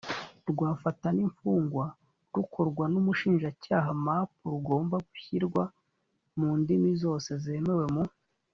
[0.49, 1.85] rw fata n ifungwa
[2.35, 5.63] rukorwa n umushinjacyaha map rugomba gushyirwa
[6.37, 8.03] mu ndimi zose zemewe mu